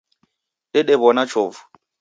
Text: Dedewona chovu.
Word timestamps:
Dedewona 0.73 1.23
chovu. 1.31 1.59